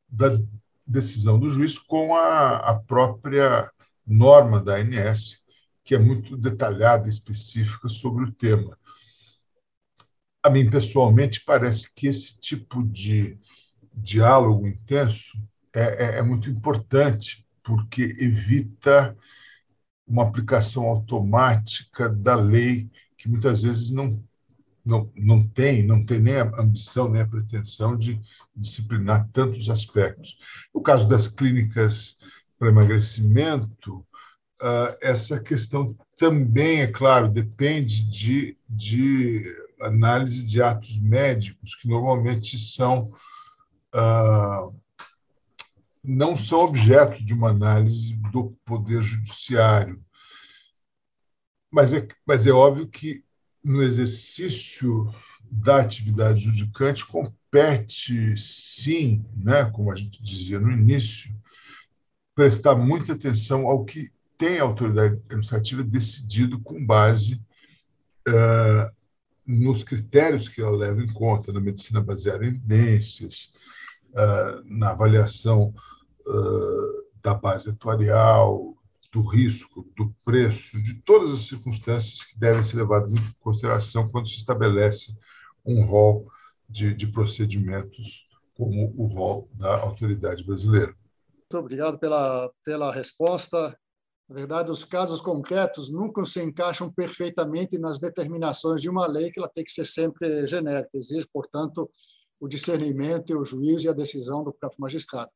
da 0.09 0.39
decisão 0.87 1.39
do 1.39 1.51
juiz 1.51 1.79
com 1.79 2.17
a, 2.17 2.57
a 2.57 2.75
própria 2.77 3.71
norma 4.07 4.59
da 4.59 4.77
ANS, 4.77 5.41
que 5.85 5.95
é 5.95 5.99
muito 5.99 6.35
detalhada 6.35 7.07
e 7.07 7.11
específica 7.11 7.91
sobre 7.91 8.25
o 8.25 8.33
tema. 8.33 8.80
A 10.43 10.51
mim, 10.51 10.71
pessoalmente, 10.71 11.43
parece 11.45 11.93
que 11.95 12.07
esse 12.07 12.39
tipo 12.39 12.83
de 12.83 13.37
diálogo 13.93 14.67
intenso 14.67 15.39
é, 15.75 15.81
é, 15.81 16.19
é 16.19 16.23
muito 16.23 16.49
importante, 16.49 17.47
porque 17.63 18.03
evita 18.19 19.17
uma 20.07 20.25
aplicação 20.25 20.85
automática 20.85 22.09
da 22.09 22.35
lei 22.35 22.91
que 23.17 23.29
muitas 23.29 23.63
vezes 23.63 23.91
não, 23.91 24.25
não, 24.85 25.13
não 25.15 25.47
tem, 25.47 25.87
não 25.87 26.05
tem 26.05 26.21
nem 26.21 26.37
a 26.37 26.61
ambição, 26.61 27.09
nem 27.09 27.23
a 27.23 27.29
pretensão 27.29 27.97
de 27.97 28.21
disciplinar 28.57 29.29
tantos 29.33 29.69
aspectos. 29.69 30.39
No 30.75 30.83
caso 30.83 31.07
das 31.07 31.29
clínicas 31.29 32.17
para 32.59 32.71
emagrecimento, 32.71 34.05
uh, 34.61 34.97
essa 35.01 35.41
questão 35.41 35.97
também, 36.17 36.83
é 36.83 36.87
claro, 36.87 37.29
depende 37.29 38.05
de, 38.05 38.57
de 38.69 39.43
análise 39.81 40.45
de 40.45 40.63
atos 40.63 40.99
médicos, 40.99 41.75
que 41.75 41.89
normalmente 41.89 42.59
são 42.59 43.11
uh, 43.95 44.75
não 46.03 46.37
são 46.37 46.61
objeto 46.61 47.23
de 47.23 47.35
uma 47.35 47.51
análise 47.51 48.15
do 48.33 48.57
Poder 48.65 49.03
Judiciário. 49.03 50.03
Mas 51.71 51.93
é, 51.93 52.07
mas 52.27 52.47
é 52.47 52.51
óbvio 52.51 52.89
que, 52.89 53.23
no 53.63 53.83
exercício 53.83 55.13
da 55.51 55.81
atividade 55.81 56.43
judicante, 56.43 57.07
compete, 57.07 58.37
sim, 58.37 59.25
né, 59.37 59.65
como 59.65 59.93
a 59.93 59.97
gente 59.97 60.23
dizia 60.23 60.59
no 60.59 60.71
início, 60.71 61.35
prestar 62.35 62.75
muita 62.77 63.13
atenção 63.13 63.67
ao 63.67 63.85
que 63.85 64.11
tem 64.41 64.59
a 64.59 64.63
autoridade 64.63 65.21
administrativa 65.27 65.83
decidido 65.83 66.59
com 66.63 66.85
base 66.85 67.35
uh, 68.27 68.91
nos 69.47 69.85
critérios 69.85 70.49
que 70.49 70.63
ela 70.63 70.75
leva 70.75 71.03
em 71.03 71.13
conta, 71.13 71.53
na 71.53 71.61
medicina 71.61 72.01
baseada 72.01 72.43
em 72.43 72.49
evidências, 72.49 73.53
uh, 74.13 74.65
na 74.65 74.93
avaliação 74.93 75.75
uh, 76.27 77.05
da 77.23 77.35
base 77.35 77.69
atuarial, 77.69 78.75
do 79.13 79.21
risco, 79.21 79.87
do 79.95 80.11
preço, 80.25 80.81
de 80.81 80.95
todas 81.03 81.31
as 81.33 81.41
circunstâncias 81.41 82.25
que 82.25 82.39
devem 82.39 82.65
ser 82.65 82.77
levadas 82.77 83.13
em 83.13 83.35
consideração 83.41 84.09
quando 84.09 84.27
se 84.27 84.37
estabelece 84.37 85.15
um 85.67 85.85
rol 85.85 86.27
de, 86.67 86.95
de 86.95 87.07
procedimentos 87.09 88.27
como 88.55 88.95
o 88.97 89.05
rol 89.05 89.51
da 89.53 89.77
autoridade 89.81 90.43
brasileira. 90.45 90.95
Muito 91.29 91.59
obrigado 91.59 91.99
pela, 91.99 92.51
pela 92.65 92.91
resposta. 92.91 93.77
Na 94.31 94.37
verdade, 94.37 94.71
os 94.71 94.85
casos 94.85 95.21
concretos 95.21 95.91
nunca 95.91 96.25
se 96.25 96.41
encaixam 96.41 96.89
perfeitamente 96.89 97.77
nas 97.77 97.99
determinações 97.99 98.81
de 98.81 98.89
uma 98.89 99.05
lei, 99.05 99.29
que 99.29 99.41
ela 99.41 99.49
tem 99.49 99.65
que 99.65 99.73
ser 99.73 99.85
sempre 99.85 100.47
genérica. 100.47 100.97
Exige, 100.97 101.27
portanto, 101.33 101.91
o 102.39 102.47
discernimento 102.47 103.37
o 103.37 103.45
juízo 103.45 103.87
e 103.87 103.89
a 103.89 103.93
decisão 103.93 104.45
do 104.45 104.53
próprio 104.53 104.83
magistrado. 104.83 105.33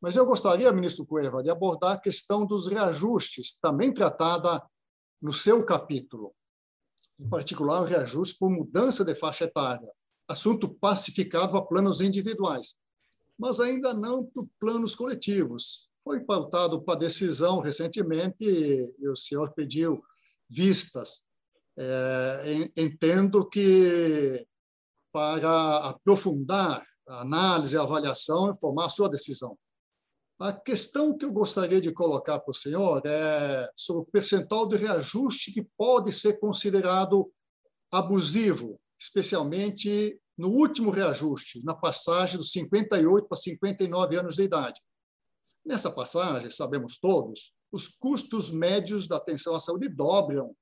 Mas 0.00 0.16
eu 0.16 0.24
gostaria, 0.24 0.72
ministro 0.72 1.04
Cueva, 1.04 1.42
de 1.42 1.50
abordar 1.50 1.92
a 1.92 2.00
questão 2.00 2.46
dos 2.46 2.66
reajustes, 2.66 3.58
também 3.60 3.92
tratada 3.92 4.62
no 5.20 5.32
seu 5.32 5.62
capítulo, 5.62 6.34
em 7.20 7.28
particular 7.28 7.82
o 7.82 7.84
reajuste 7.84 8.38
por 8.38 8.48
mudança 8.48 9.04
de 9.04 9.14
faixa 9.14 9.44
etária, 9.44 9.92
assunto 10.26 10.66
pacificado 10.66 11.58
a 11.58 11.62
planos 11.62 12.00
individuais, 12.00 12.74
mas 13.38 13.60
ainda 13.60 13.92
não 13.92 14.24
para 14.24 14.44
planos 14.58 14.94
coletivos 14.94 15.90
foi 16.04 16.20
pautado 16.20 16.82
para 16.82 16.98
decisão 16.98 17.60
recentemente 17.60 18.44
e 18.44 19.08
o 19.08 19.16
senhor 19.16 19.52
pediu 19.54 20.02
vistas. 20.48 21.24
É, 21.76 22.70
entendo 22.76 23.48
que 23.48 24.46
para 25.10 25.88
aprofundar 25.88 26.84
a 27.08 27.20
análise 27.22 27.76
a 27.76 27.82
avaliação 27.82 28.50
e 28.50 28.60
formar 28.60 28.86
a 28.86 28.90
sua 28.90 29.08
decisão. 29.08 29.58
A 30.40 30.52
questão 30.52 31.16
que 31.16 31.24
eu 31.24 31.32
gostaria 31.32 31.80
de 31.80 31.92
colocar 31.92 32.40
para 32.40 32.50
o 32.50 32.54
senhor 32.54 33.02
é 33.06 33.70
sobre 33.76 34.02
o 34.02 34.06
percentual 34.06 34.68
de 34.68 34.76
reajuste 34.76 35.52
que 35.52 35.66
pode 35.76 36.12
ser 36.12 36.38
considerado 36.38 37.32
abusivo, 37.92 38.80
especialmente 38.98 40.20
no 40.36 40.48
último 40.48 40.90
reajuste, 40.90 41.62
na 41.64 41.74
passagem 41.74 42.36
dos 42.36 42.50
58 42.50 43.28
para 43.28 43.38
59 43.38 44.16
anos 44.16 44.34
de 44.34 44.42
idade. 44.42 44.80
Nessa 45.64 45.90
passagem, 45.90 46.50
sabemos 46.50 46.98
todos, 46.98 47.54
os 47.72 47.88
custos 47.88 48.50
médios 48.50 49.08
da 49.08 49.16
atenção 49.16 49.54
à 49.54 49.60
saúde 49.60 49.88
dobram. 49.88 50.54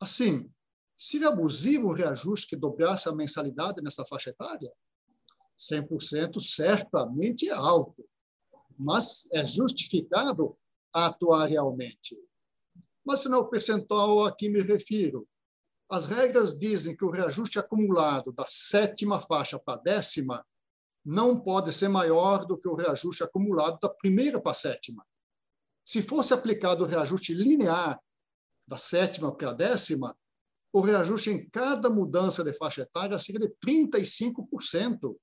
Assim, 0.00 0.48
seria 0.96 1.28
abusivo 1.28 1.88
o 1.88 1.92
reajuste 1.92 2.48
que 2.48 2.56
dobrasse 2.56 3.08
a 3.08 3.12
mensalidade 3.12 3.82
nessa 3.82 4.04
faixa 4.04 4.30
etária? 4.30 4.72
100% 5.58 6.40
certamente 6.40 7.48
é 7.48 7.52
alto, 7.52 8.02
mas 8.78 9.28
é 9.32 9.44
justificado 9.44 10.56
atuarialmente. 10.92 12.18
Mas 13.04 13.20
se 13.20 13.28
não 13.28 13.38
é 13.38 13.40
o 13.42 13.48
percentual 13.48 14.24
a 14.24 14.34
que 14.34 14.48
me 14.48 14.62
refiro. 14.62 15.28
As 15.90 16.06
regras 16.06 16.58
dizem 16.58 16.96
que 16.96 17.04
o 17.04 17.10
reajuste 17.10 17.58
acumulado 17.58 18.32
da 18.32 18.44
sétima 18.46 19.20
faixa 19.20 19.58
para 19.58 19.74
a 19.74 19.82
décima 19.82 20.46
não 21.04 21.40
pode 21.40 21.72
ser 21.72 21.88
maior 21.88 22.44
do 22.44 22.58
que 22.58 22.68
o 22.68 22.74
reajuste 22.74 23.22
acumulado 23.22 23.78
da 23.80 23.88
primeira 23.88 24.40
para 24.40 24.52
a 24.52 24.54
sétima. 24.54 25.04
Se 25.84 26.02
fosse 26.02 26.34
aplicado 26.34 26.84
o 26.84 26.86
reajuste 26.86 27.34
linear 27.34 28.00
da 28.66 28.78
sétima 28.78 29.34
para 29.34 29.50
a 29.50 29.54
décima, 29.54 30.16
o 30.72 30.80
reajuste 30.80 31.30
em 31.30 31.48
cada 31.48 31.90
mudança 31.90 32.44
de 32.44 32.52
faixa 32.52 32.82
etária 32.82 33.18
seria 33.18 33.40
de 33.40 33.54
35%. 33.64 35.16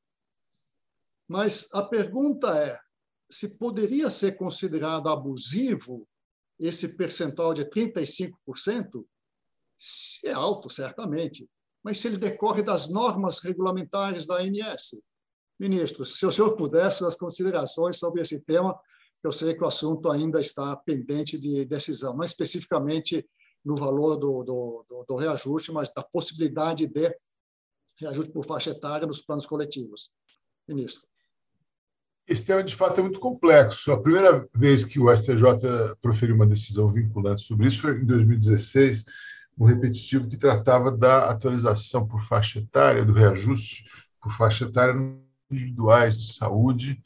Mas 1.28 1.70
a 1.74 1.84
pergunta 1.84 2.58
é 2.58 2.78
se 3.30 3.58
poderia 3.58 4.10
ser 4.10 4.38
considerado 4.38 5.10
abusivo 5.10 6.08
esse 6.60 6.98
percentual 6.98 7.54
de 7.54 7.66
35%? 7.66 9.06
É 10.26 10.32
alto, 10.32 10.70
certamente, 10.70 11.48
mas 11.84 12.00
se 12.00 12.08
ele 12.08 12.18
decorre 12.18 12.64
das 12.64 12.90
normas 12.90 13.40
regulamentares 13.40 14.26
da 14.26 14.38
ANS. 14.38 15.02
Ministro, 15.60 16.06
se 16.06 16.26
o 16.26 16.32
senhor 16.32 16.56
pudesse, 16.56 17.04
as 17.04 17.16
considerações 17.16 17.98
sobre 17.98 18.22
esse 18.22 18.40
tema, 18.40 18.78
eu 19.24 19.32
sei 19.32 19.56
que 19.56 19.64
o 19.64 19.68
assunto 19.68 20.10
ainda 20.12 20.40
está 20.40 20.76
pendente 20.76 21.38
de 21.38 21.66
decisão, 21.66 22.16
não 22.16 22.24
especificamente 22.24 23.28
no 23.66 23.76
valor 23.76 24.16
do, 24.16 24.44
do, 24.44 24.86
do, 24.88 25.06
do 25.08 25.16
reajuste, 25.16 25.72
mas 25.72 25.92
da 25.94 26.04
possibilidade 26.04 26.88
de 26.88 27.16
reajuste 28.00 28.32
por 28.32 28.46
faixa 28.46 28.70
etária 28.70 29.08
nos 29.08 29.22
planos 29.22 29.46
coletivos. 29.46 30.12
ministro? 30.68 31.02
Esse 32.28 32.44
tema, 32.44 32.64
de 32.64 32.76
fato, 32.76 33.00
é 33.00 33.04
muito 33.04 33.20
complexo. 33.20 33.92
A 33.92 34.02
primeira 34.02 34.48
vez 34.54 34.84
que 34.84 35.00
o 35.00 35.16
STJ 35.16 35.96
proferiu 36.02 36.36
uma 36.36 36.46
decisão 36.46 36.92
vinculante 36.92 37.42
sobre 37.42 37.68
isso 37.68 37.82
foi 37.82 37.98
em 37.98 38.06
2016, 38.06 39.04
um 39.58 39.66
repetitivo 39.66 40.28
que 40.28 40.38
tratava 40.38 40.92
da 40.92 41.30
atualização 41.30 42.06
por 42.06 42.22
faixa 42.22 42.60
etária, 42.60 43.06
do 43.06 43.14
reajuste 43.14 43.86
por 44.22 44.32
faixa 44.32 44.66
etária 44.66 44.94
individuais 45.52 46.18
de 46.18 46.34
saúde. 46.34 47.02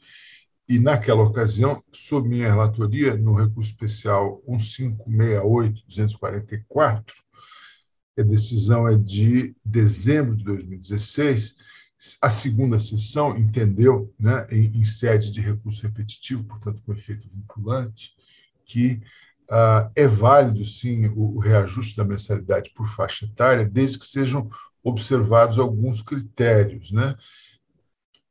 E, 0.68 0.78
naquela 0.78 1.22
ocasião, 1.22 1.82
sob 1.92 2.28
minha 2.28 2.48
relatoria, 2.48 3.16
no 3.16 3.34
recurso 3.34 3.70
especial 3.70 4.40
1568-244, 4.48 7.04
a 8.18 8.22
decisão 8.22 8.86
é 8.86 8.96
de 8.96 9.54
dezembro 9.64 10.36
de 10.36 10.44
2016, 10.44 11.56
a 12.20 12.30
segunda 12.30 12.78
sessão 12.78 13.36
entendeu, 13.36 14.12
né, 14.18 14.46
em, 14.50 14.80
em 14.80 14.84
sede 14.84 15.30
de 15.30 15.40
recurso 15.40 15.82
repetitivo, 15.82 16.44
portanto, 16.44 16.82
com 16.82 16.92
efeito 16.92 17.28
vinculante, 17.28 18.12
que 18.64 19.00
ah, 19.50 19.90
é 19.94 20.06
válido, 20.06 20.64
sim, 20.64 21.06
o, 21.08 21.36
o 21.36 21.38
reajuste 21.38 21.96
da 21.96 22.04
mensalidade 22.04 22.70
por 22.74 22.88
faixa 22.88 23.26
etária, 23.26 23.64
desde 23.64 23.98
que 23.98 24.06
sejam 24.06 24.48
observados 24.82 25.58
alguns 25.58 26.02
critérios. 26.02 26.90
Né? 26.90 27.14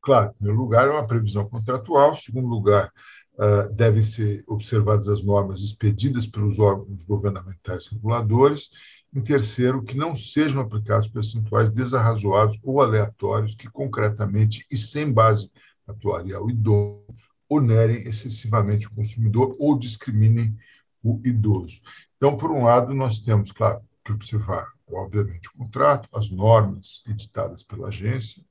Claro, 0.02 0.32
em 0.32 0.34
primeiro 0.34 0.60
lugar, 0.60 0.88
é 0.88 0.92
uma 0.92 1.06
previsão 1.06 1.48
contratual, 1.48 2.14
em 2.14 2.18
segundo 2.18 2.48
lugar, 2.48 2.92
uh, 3.36 3.72
devem 3.74 4.02
ser 4.02 4.44
observadas 4.48 5.08
as 5.08 5.24
normas 5.24 5.62
expedidas 5.62 6.26
pelos 6.26 6.58
órgãos 6.58 7.06
governamentais 7.06 7.88
reguladores, 7.88 8.70
em 9.14 9.22
terceiro, 9.22 9.84
que 9.84 9.98
não 9.98 10.16
sejam 10.16 10.62
aplicados 10.62 11.08
percentuais 11.08 11.70
desarrazoados 11.70 12.58
ou 12.64 12.82
aleatórios 12.82 13.56
que, 13.56 13.70
concretamente 13.70 14.66
e 14.72 14.78
sem 14.78 15.12
base 15.12 15.52
atuarial 15.88 16.50
idônea, 16.50 17.02
onerem 17.50 18.08
excessivamente 18.08 18.88
o 18.88 18.92
consumidor 18.92 19.56
ou 19.60 19.78
discriminem 19.78 20.56
o 21.04 21.20
idoso. 21.26 21.82
Então, 22.16 22.38
por 22.38 22.50
um 22.50 22.64
lado, 22.64 22.94
nós 22.94 23.20
temos, 23.20 23.52
claro, 23.52 23.82
que 24.06 24.14
observar, 24.14 24.68
obviamente, 24.90 25.50
o 25.50 25.58
contrato, 25.58 26.08
as 26.14 26.30
normas 26.30 27.04
editadas 27.08 27.62
pela 27.62 27.90
agência, 27.90 28.42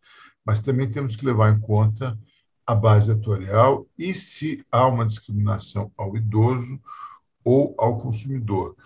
mas 0.44 0.60
também 0.60 0.90
temos 0.90 1.16
que 1.16 1.24
levar 1.24 1.52
em 1.52 1.60
conta 1.60 2.18
a 2.66 2.74
base 2.74 3.10
atuarial 3.10 3.86
e 3.98 4.14
se 4.14 4.64
há 4.70 4.86
uma 4.86 5.04
discriminação 5.04 5.90
ao 5.96 6.16
idoso 6.16 6.80
ou 7.44 7.74
ao 7.78 7.98
consumidor. 7.98 8.76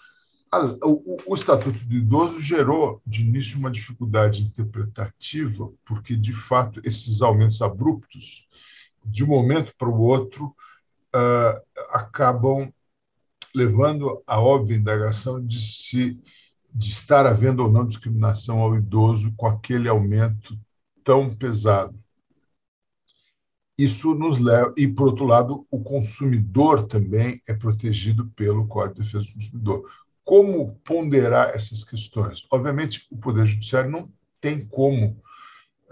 O, 0.82 1.34
Estatuto 1.34 1.84
do 1.84 1.94
Idoso 1.94 2.40
gerou, 2.40 3.02
de 3.04 3.22
início, 3.22 3.58
uma 3.58 3.72
dificuldade 3.72 4.44
interpretativa, 4.44 5.68
porque, 5.84 6.16
de 6.16 6.32
fato, 6.32 6.80
esses 6.84 7.22
aumentos 7.22 7.60
abruptos, 7.60 8.46
de 9.04 9.24
um 9.24 9.26
momento 9.26 9.74
para 9.76 9.88
o 9.88 10.00
outro, 10.00 10.54
uh, 11.14 11.60
acabam 11.90 12.72
levando 13.54 14.22
a 14.26 14.40
óbvia 14.40 14.76
indagação 14.76 15.44
de 15.44 15.60
se 15.60 16.22
de 16.76 16.88
estar 16.88 17.24
havendo 17.24 17.62
ou 17.62 17.70
não 17.70 17.86
discriminação 17.86 18.60
ao 18.60 18.76
idoso 18.76 19.32
com 19.36 19.46
aquele 19.46 19.88
aumento 19.88 20.58
tão 21.04 21.34
pesado. 21.34 21.98
Isso 23.76 24.14
nos 24.14 24.38
leva 24.38 24.72
e 24.76 24.88
por 24.88 25.08
outro 25.08 25.26
lado, 25.26 25.66
o 25.70 25.82
consumidor 25.82 26.86
também 26.86 27.42
é 27.46 27.54
protegido 27.54 28.26
pelo 28.30 28.66
Código 28.66 28.94
de 28.94 29.12
Defesa 29.12 29.26
do 29.26 29.34
Consumidor. 29.34 29.90
Como 30.24 30.74
ponderar 30.84 31.50
essas 31.50 31.84
questões? 31.84 32.46
Obviamente, 32.50 33.06
o 33.10 33.16
Poder 33.16 33.44
Judiciário 33.44 33.90
não 33.90 34.10
tem 34.40 34.64
como 34.66 35.22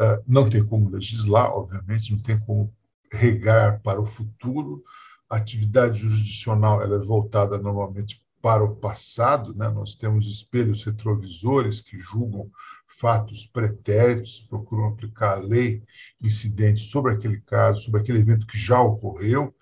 eh, 0.01 0.23
não 0.27 0.49
tem 0.49 0.65
como 0.65 0.89
legislar, 0.89 1.51
obviamente, 1.51 2.13
não 2.13 2.19
tem 2.21 2.39
como 2.41 2.75
regar 3.13 3.81
para 3.83 4.01
o 4.01 4.07
futuro, 4.07 4.83
a 5.29 5.37
atividade 5.37 5.99
jurisdicional 5.99 6.83
ela 6.83 6.97
é 6.97 7.05
voltada 7.05 7.59
normalmente 7.59 8.25
para 8.41 8.65
o 8.65 8.75
passado, 8.75 9.55
né? 9.55 9.69
nós 9.69 9.95
temos 9.95 10.27
espelhos 10.27 10.83
retrovisores 10.83 11.81
que 11.81 11.97
julgam 11.97 12.51
fatos 12.99 13.45
pretéritos, 13.47 14.41
procuram 14.41 14.89
aplicar 14.89 15.33
a 15.33 15.41
lei 15.41 15.83
incidente 16.21 16.81
sobre 16.81 17.13
aquele 17.13 17.41
caso, 17.41 17.83
sobre 17.83 18.01
aquele 18.01 18.19
evento 18.19 18.47
que 18.47 18.59
já 18.59 18.81
ocorreu. 18.81 19.55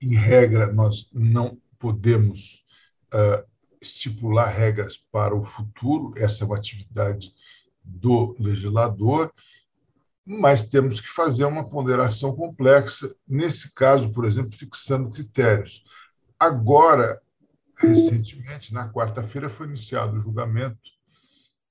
Em 0.00 0.14
regra, 0.14 0.72
nós 0.72 1.08
não 1.12 1.58
podemos 1.78 2.64
uh, 3.12 3.44
estipular 3.80 4.48
regras 4.48 4.96
para 4.96 5.34
o 5.34 5.44
futuro, 5.44 6.14
essa 6.16 6.44
é 6.44 6.46
uma 6.46 6.56
atividade 6.56 7.32
do 7.82 8.34
legislador, 8.38 9.32
mas 10.24 10.62
temos 10.62 11.00
que 11.00 11.08
fazer 11.08 11.44
uma 11.44 11.68
ponderação 11.68 12.34
complexa, 12.34 13.14
nesse 13.28 13.72
caso, 13.74 14.10
por 14.12 14.24
exemplo, 14.24 14.56
fixando 14.56 15.10
critérios. 15.10 15.84
Agora, 16.38 17.20
recentemente, 17.76 18.72
na 18.72 18.90
quarta-feira, 18.90 19.50
foi 19.50 19.66
iniciado 19.66 20.16
o 20.16 20.20
julgamento 20.20 20.94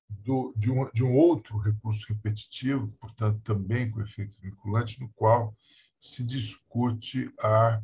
do, 0.08 0.52
de, 0.56 0.70
um, 0.70 0.90
de 0.92 1.04
um 1.04 1.14
outro 1.14 1.58
recurso 1.58 2.06
repetitivo, 2.08 2.88
portanto, 3.00 3.40
também 3.42 3.90
com 3.90 4.00
efeito 4.00 4.36
vinculante, 4.40 5.00
no 5.00 5.08
qual 5.10 5.56
se 5.98 6.22
discute 6.22 7.32
a, 7.40 7.80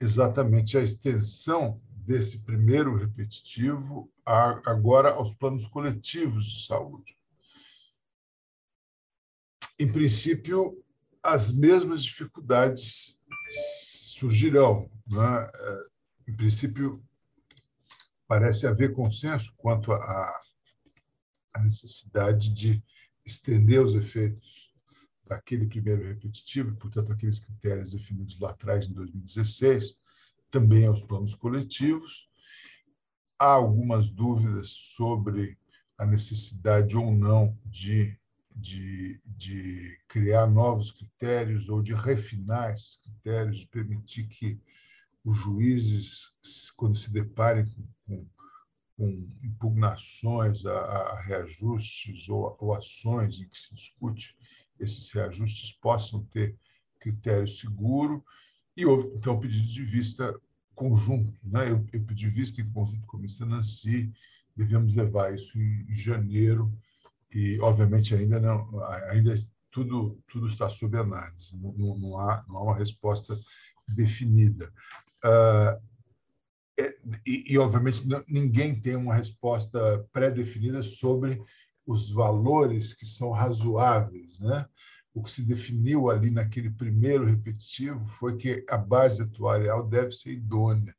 exatamente 0.00 0.76
a 0.76 0.82
extensão 0.82 1.80
desse 1.90 2.44
primeiro 2.44 2.96
repetitivo 2.96 4.10
a, 4.24 4.60
agora 4.70 5.10
aos 5.10 5.32
planos 5.32 5.66
coletivos 5.66 6.44
de 6.44 6.66
saúde 6.66 7.18
em 9.78 9.90
princípio, 9.90 10.84
as 11.22 11.52
mesmas 11.52 12.02
dificuldades 12.02 13.18
surgirão. 14.18 14.90
Né? 15.06 15.50
Em 16.26 16.34
princípio, 16.34 17.02
parece 18.26 18.66
haver 18.66 18.92
consenso 18.92 19.54
quanto 19.56 19.92
à 21.58 21.62
necessidade 21.62 22.50
de 22.50 22.82
estender 23.24 23.82
os 23.82 23.94
efeitos 23.94 24.72
daquele 25.26 25.66
primeiro 25.66 26.06
repetitivo, 26.06 26.74
portanto, 26.76 27.12
aqueles 27.12 27.38
critérios 27.38 27.92
definidos 27.92 28.38
lá 28.38 28.50
atrás, 28.50 28.88
em 28.88 28.92
2016, 28.92 29.98
também 30.50 30.86
aos 30.86 31.02
planos 31.02 31.34
coletivos. 31.34 32.28
Há 33.38 33.52
algumas 33.52 34.10
dúvidas 34.10 34.68
sobre 34.68 35.58
a 35.98 36.06
necessidade 36.06 36.96
ou 36.96 37.12
não 37.12 37.56
de 37.66 38.18
de, 38.58 39.20
de 39.24 39.98
criar 40.08 40.46
novos 40.48 40.90
critérios 40.90 41.68
ou 41.68 41.80
de 41.80 41.94
refinar 41.94 42.74
esses 42.74 42.96
critérios, 42.96 43.58
de 43.58 43.66
permitir 43.68 44.26
que 44.26 44.60
os 45.24 45.36
juízes, 45.36 46.32
quando 46.76 46.96
se 46.96 47.10
deparem 47.10 47.66
com, 47.66 47.86
com 48.06 48.26
impugnações 49.42 50.64
a, 50.66 50.72
a 50.72 51.20
reajustes 51.20 52.28
ou, 52.28 52.56
ou, 52.58 52.74
ações 52.74 53.38
em 53.40 53.48
que 53.48 53.58
se 53.58 53.74
discute 53.74 54.36
esses 54.78 55.10
reajustes, 55.12 55.72
possam 55.72 56.24
ter 56.24 56.56
critério 56.98 57.46
seguro. 57.46 58.24
E 58.76 58.84
houve, 58.84 59.08
então, 59.14 59.38
pedidos 59.38 59.72
de 59.72 59.82
vista 59.82 60.34
conjuntos. 60.74 61.42
Né? 61.44 61.70
Eu, 61.70 61.84
eu 61.92 62.04
pedi 62.04 62.28
vista 62.28 62.60
em 62.60 62.70
conjunto 62.70 63.06
com 63.06 63.16
a 63.16 63.20
ministra 63.20 63.46
Nancy, 63.46 64.12
devemos 64.56 64.94
levar 64.94 65.34
isso 65.34 65.58
em, 65.58 65.86
em 65.88 65.94
janeiro 65.94 66.72
e 67.32 67.60
obviamente 67.60 68.14
ainda 68.14 68.40
não 68.40 68.82
ainda 69.10 69.34
tudo 69.70 70.18
tudo 70.26 70.46
está 70.46 70.68
sob 70.70 70.96
análise 70.96 71.54
não, 71.56 71.98
não 71.98 72.18
há 72.18 72.44
não 72.48 72.56
há 72.56 72.62
uma 72.62 72.76
resposta 72.76 73.38
definida 73.86 74.72
uh, 75.24 75.80
e, 77.48 77.56
obviamente 77.58 78.06
ninguém 78.28 78.78
tem 78.78 78.94
uma 78.94 79.14
resposta 79.14 80.06
pré-definida 80.12 80.82
sobre 80.82 81.42
os 81.86 82.12
valores 82.12 82.92
que 82.92 83.06
são 83.06 83.30
razoáveis 83.30 84.38
né 84.40 84.66
o 85.14 85.22
que 85.22 85.30
se 85.30 85.42
definiu 85.42 86.10
ali 86.10 86.30
naquele 86.30 86.70
primeiro 86.70 87.24
repetitivo 87.24 87.98
foi 87.98 88.36
que 88.36 88.64
a 88.68 88.76
base 88.76 89.22
atuarial 89.22 89.88
deve 89.88 90.12
ser 90.12 90.30
idônea 90.30 90.94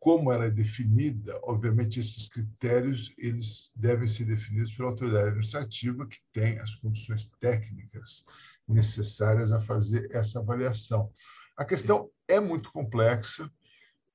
como 0.00 0.32
ela 0.32 0.46
é 0.46 0.50
definida, 0.50 1.38
obviamente 1.42 2.00
esses 2.00 2.26
critérios 2.26 3.12
eles 3.18 3.70
devem 3.76 4.08
ser 4.08 4.24
definidos 4.24 4.72
pela 4.72 4.88
autoridade 4.88 5.28
administrativa 5.28 6.06
que 6.06 6.16
tem 6.32 6.58
as 6.58 6.74
condições 6.76 7.30
técnicas 7.38 8.24
necessárias 8.66 9.52
a 9.52 9.60
fazer 9.60 10.08
essa 10.10 10.40
avaliação. 10.40 11.12
A 11.54 11.66
questão 11.66 12.10
é 12.26 12.40
muito 12.40 12.72
complexa, 12.72 13.50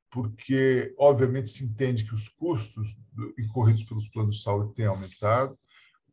porque 0.10 0.94
obviamente 0.98 1.50
se 1.50 1.64
entende 1.66 2.06
que 2.06 2.14
os 2.14 2.28
custos 2.28 2.98
incorridos 3.38 3.84
pelos 3.84 4.08
planos 4.10 4.38
de 4.38 4.44
saúde 4.44 4.74
têm 4.74 4.86
aumentado. 4.86 5.58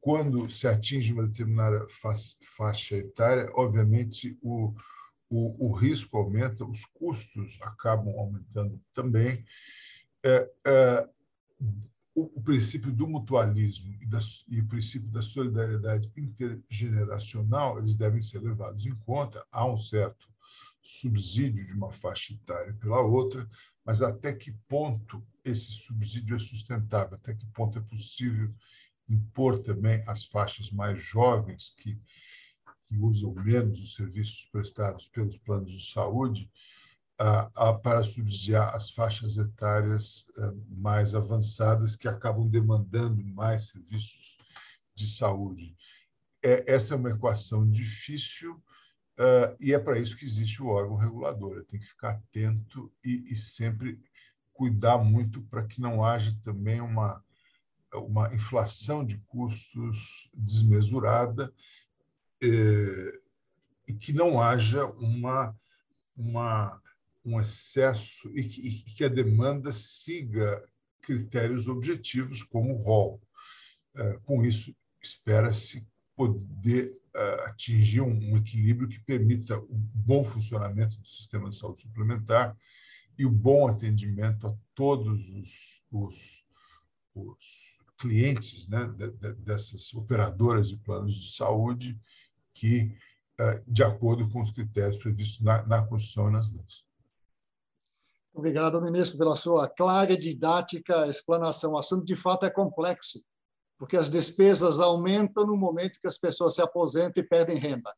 Quando 0.00 0.50
se 0.50 0.66
atinge 0.66 1.12
uma 1.12 1.26
determinada 1.26 1.86
faixa 2.56 2.96
etária, 2.96 3.48
obviamente 3.54 4.36
o, 4.42 4.74
o, 5.30 5.68
o 5.68 5.72
risco 5.72 6.18
aumenta, 6.18 6.64
os 6.64 6.84
custos 6.86 7.58
acabam 7.62 8.18
aumentando 8.18 8.80
também. 8.92 9.44
É, 10.24 10.50
é, 10.66 11.08
o, 12.14 12.38
o, 12.38 12.42
princípio 12.42 12.92
do 12.92 13.08
mutualismo 13.08 13.94
e, 14.00 14.06
da, 14.06 14.18
e, 14.48 14.60
o 14.60 14.68
princípio 14.68 15.08
da 15.10 15.22
solidariedade 15.22 16.10
intergeneracional 16.16 17.78
eles 17.78 17.94
devem 17.94 18.20
ser 18.20 18.40
levados 18.40 18.84
em 18.84 18.94
conta. 18.96 19.44
Há 19.50 19.64
um 19.64 19.76
certo 19.76 20.28
subsídio 20.82 21.64
de 21.64 21.72
uma 21.72 21.92
faixa 21.92 22.34
etária 22.34 22.74
pela 22.74 23.00
outra, 23.00 23.48
mas 23.84 24.00
até 24.00 24.32
que 24.32 24.52
ponto 24.68 25.24
esse 25.44 25.72
subsídio 25.72 26.36
é 26.36 26.38
sustentável? 26.38 27.16
Até 27.16 27.34
que 27.34 27.46
ponto 27.46 27.78
é 27.78 27.82
possível 27.82 28.54
impor 29.08 29.58
também 29.58 30.02
às 30.06 30.24
faixas 30.24 30.70
mais 30.70 30.98
jovens 30.98 31.74
que, 31.78 31.98
que 32.86 32.96
usam 32.96 33.34
menos 33.34 33.80
os 33.80 33.94
serviços 33.94 34.46
prestados 34.46 35.08
pelos 35.08 35.36
planos 35.38 35.72
de 35.72 35.92
saúde 35.92 36.50
para 37.82 38.02
subsidiar 38.02 38.74
as 38.74 38.90
faixas 38.90 39.36
etárias 39.36 40.24
eh, 40.38 40.52
mais 40.68 41.14
avançadas 41.14 41.94
que 41.94 42.08
acabam 42.08 42.48
demandando 42.48 43.22
mais 43.24 43.68
serviços 43.68 44.38
de 44.94 45.06
saúde. 45.06 45.76
É, 46.42 46.64
essa 46.72 46.94
é 46.94 46.96
uma 46.96 47.10
equação 47.10 47.68
difícil 47.68 48.60
eh, 49.22 49.56
e 49.60 49.72
é 49.72 49.78
para 49.78 50.00
isso 50.00 50.16
que 50.16 50.24
existe 50.24 50.60
o 50.60 50.66
órgão 50.66 50.96
regulador. 50.96 51.64
Tem 51.66 51.78
que 51.78 51.86
ficar 51.86 52.10
atento 52.10 52.92
e, 53.04 53.32
e 53.32 53.36
sempre 53.36 54.00
cuidar 54.52 54.98
muito 54.98 55.42
para 55.42 55.64
que 55.64 55.80
não 55.80 56.04
haja 56.04 56.36
também 56.42 56.80
uma, 56.80 57.24
uma 57.94 58.34
inflação 58.34 59.04
de 59.04 59.18
custos 59.28 60.28
desmesurada 60.34 61.52
eh, 62.42 63.20
e 63.86 63.94
que 63.94 64.12
não 64.12 64.40
haja 64.40 64.86
uma, 64.86 65.54
uma 66.16 66.82
um 67.24 67.40
excesso 67.40 68.28
e 68.36 68.42
que, 68.48 68.60
e 68.60 68.72
que 68.72 69.04
a 69.04 69.08
demanda 69.08 69.72
siga 69.72 70.64
critérios 71.00 71.68
objetivos 71.68 72.42
como 72.42 72.74
o 72.74 72.82
rol. 72.82 73.22
É, 73.94 74.14
com 74.24 74.44
isso, 74.44 74.74
espera-se 75.00 75.86
poder 76.16 76.98
atingir 77.46 78.00
um 78.00 78.36
equilíbrio 78.36 78.88
que 78.88 79.00
permita 79.00 79.58
o 79.58 79.74
bom 79.74 80.24
funcionamento 80.24 80.98
do 80.98 81.06
sistema 81.06 81.50
de 81.50 81.56
saúde 81.56 81.82
suplementar 81.82 82.56
e 83.18 83.26
o 83.26 83.30
bom 83.30 83.68
atendimento 83.68 84.46
a 84.46 84.54
todos 84.74 85.28
os, 85.30 85.82
os, 85.90 86.44
os 87.14 87.78
clientes 87.98 88.66
né, 88.68 88.86
dessas 89.38 89.92
operadoras 89.94 90.68
de 90.68 90.76
planos 90.78 91.14
de 91.14 91.36
saúde 91.36 92.00
que, 92.54 92.96
é, 93.38 93.62
de 93.66 93.82
acordo 93.82 94.28
com 94.28 94.40
os 94.40 94.50
critérios 94.50 94.96
previstos 94.96 95.40
na, 95.42 95.64
na 95.66 95.86
Constituição 95.86 96.28
e 96.28 96.32
nas 96.32 96.50
leis. 96.50 96.84
Obrigado, 98.34 98.80
ministro, 98.80 99.18
pela 99.18 99.36
sua 99.36 99.68
clara 99.68 100.14
e 100.14 100.18
didática 100.18 101.06
explanação. 101.06 101.72
O 101.72 101.78
assunto, 101.78 102.04
de 102.04 102.16
fato, 102.16 102.46
é 102.46 102.50
complexo, 102.50 103.22
porque 103.82 103.96
as 103.96 104.08
despesas 104.08 104.78
aumentam 104.78 105.44
no 105.44 105.56
momento 105.56 105.98
que 106.00 106.06
as 106.06 106.16
pessoas 106.16 106.54
se 106.54 106.62
aposentam 106.62 107.20
e 107.20 107.26
perdem 107.26 107.58
renda. 107.58 107.92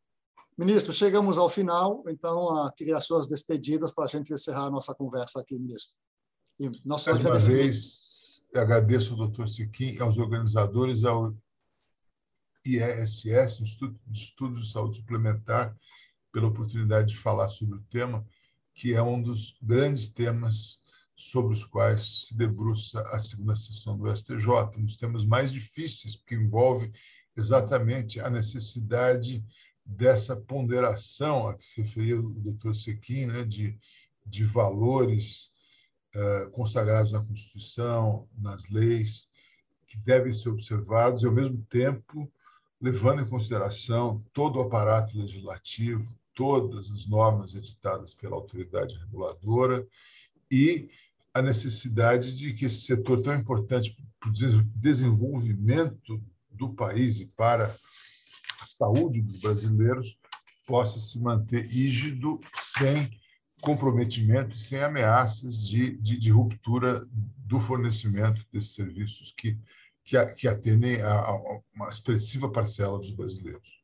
Ministro, 0.56 0.94
chegamos 0.94 1.36
ao 1.36 1.46
final, 1.46 2.02
então, 2.08 2.72
queria 2.74 2.96
as 2.96 3.04
suas 3.04 3.28
despedidas 3.28 3.92
para 3.92 4.04
a 4.04 4.08
gente 4.08 4.32
encerrar 4.32 4.64
a 4.64 4.70
nossa 4.70 4.94
conversa 4.94 5.42
aqui, 5.42 5.58
ministro. 5.58 5.94
E 6.58 6.70
nosso 6.86 7.10
Mais 7.10 7.20
uma 7.20 7.38
vez, 7.38 8.42
agradeço 8.54 9.12
ao 9.12 9.18
doutor 9.18 9.46
Siquim, 9.46 9.98
aos 9.98 10.16
organizadores, 10.16 11.04
ao 11.04 11.36
IESS, 12.64 13.60
Instituto 13.60 14.00
de 14.06 14.18
Estudos 14.18 14.62
de 14.62 14.72
Saúde 14.72 14.96
Suplementar, 14.96 15.76
pela 16.32 16.46
oportunidade 16.46 17.08
de 17.08 17.18
falar 17.18 17.50
sobre 17.50 17.76
o 17.76 17.82
tema 17.90 18.26
que 18.74 18.94
é 18.94 19.02
um 19.02 19.20
dos 19.20 19.58
grandes 19.60 20.08
temas 20.08 20.80
sobre 21.16 21.52
os 21.52 21.64
quais 21.64 22.26
se 22.26 22.36
debruça 22.36 23.00
a 23.12 23.18
segunda 23.18 23.54
sessão 23.54 23.96
do 23.96 24.14
STJ, 24.14 24.46
dos 24.78 24.96
temas 24.96 25.24
mais 25.24 25.52
difíceis, 25.52 26.16
porque 26.16 26.34
envolve 26.34 26.92
exatamente 27.36 28.20
a 28.20 28.28
necessidade 28.28 29.44
dessa 29.84 30.34
ponderação 30.34 31.48
a 31.48 31.54
que 31.54 31.64
se 31.64 31.80
referia 31.82 32.18
o 32.18 32.40
doutor 32.40 32.74
Sequim, 32.74 33.26
né, 33.26 33.44
de, 33.44 33.78
de 34.24 34.44
valores 34.44 35.50
uh, 36.14 36.50
consagrados 36.50 37.12
na 37.12 37.22
Constituição, 37.22 38.28
nas 38.36 38.68
leis, 38.68 39.28
que 39.86 39.98
devem 39.98 40.32
ser 40.32 40.48
observados 40.48 41.22
e, 41.22 41.26
ao 41.26 41.32
mesmo 41.32 41.62
tempo, 41.68 42.30
levando 42.80 43.22
em 43.22 43.28
consideração 43.28 44.18
todo 44.32 44.58
o 44.58 44.62
aparato 44.62 45.16
legislativo, 45.16 46.04
todas 46.34 46.90
as 46.90 47.06
normas 47.06 47.54
editadas 47.54 48.12
pela 48.14 48.34
autoridade 48.34 48.98
reguladora 48.98 49.86
e 50.54 50.88
a 51.34 51.42
necessidade 51.42 52.36
de 52.36 52.54
que 52.54 52.66
esse 52.66 52.82
setor 52.82 53.20
tão 53.22 53.34
importante 53.34 53.96
para 54.20 54.30
o 54.30 54.32
desenvolvimento 54.76 56.22
do 56.48 56.72
país 56.72 57.18
e 57.18 57.26
para 57.26 57.76
a 58.60 58.66
saúde 58.66 59.20
dos 59.20 59.40
brasileiros 59.40 60.16
possa 60.64 61.00
se 61.00 61.18
manter 61.18 61.66
rígido, 61.66 62.40
sem 62.54 63.10
comprometimento 63.60 64.54
e 64.54 64.58
sem 64.58 64.80
ameaças 64.80 65.66
de, 65.66 65.98
de, 65.98 66.16
de, 66.16 66.30
ruptura 66.30 67.04
do 67.10 67.58
fornecimento 67.58 68.46
desses 68.52 68.74
serviços 68.74 69.34
que, 69.36 69.58
que, 70.04 70.24
que 70.34 70.46
atendem 70.46 71.02
a, 71.02 71.14
a 71.14 71.60
uma 71.74 71.88
expressiva 71.88 72.48
parcela 72.48 72.96
dos 72.98 73.10
brasileiros. 73.10 73.82